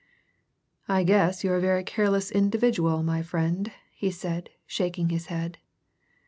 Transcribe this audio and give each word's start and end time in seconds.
"I 0.87 1.03
guess 1.03 1.43
you're 1.43 1.57
a 1.57 1.61
very 1.61 1.83
careless 1.83 2.31
individual, 2.31 3.03
my 3.03 3.21
friend," 3.21 3.71
he 3.93 4.09
said, 4.09 4.49
shaking 4.65 5.09
his 5.09 5.27
head. 5.27 5.59